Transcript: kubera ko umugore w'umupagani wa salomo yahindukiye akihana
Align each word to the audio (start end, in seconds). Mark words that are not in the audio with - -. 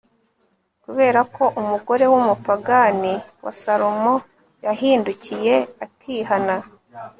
kubera 0.83 1.19
ko 1.35 1.43
umugore 1.59 2.05
w'umupagani 2.11 3.13
wa 3.43 3.53
salomo 3.61 4.13
yahindukiye 4.65 5.55
akihana 5.85 6.55